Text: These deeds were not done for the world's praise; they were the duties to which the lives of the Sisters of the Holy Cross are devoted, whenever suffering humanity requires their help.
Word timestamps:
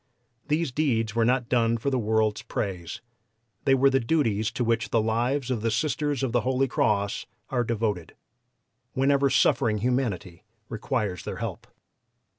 These 0.47 0.71
deeds 0.71 1.13
were 1.13 1.25
not 1.25 1.47
done 1.47 1.77
for 1.77 1.91
the 1.91 1.99
world's 1.99 2.41
praise; 2.41 3.01
they 3.65 3.75
were 3.75 3.91
the 3.91 3.99
duties 3.99 4.49
to 4.53 4.63
which 4.63 4.89
the 4.89 4.99
lives 4.99 5.51
of 5.51 5.61
the 5.61 5.69
Sisters 5.69 6.23
of 6.23 6.31
the 6.31 6.41
Holy 6.41 6.67
Cross 6.67 7.27
are 7.51 7.63
devoted, 7.63 8.15
whenever 8.93 9.29
suffering 9.29 9.77
humanity 9.77 10.43
requires 10.69 11.23
their 11.23 11.37
help. 11.37 11.67